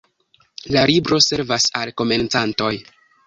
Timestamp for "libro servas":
0.91-1.69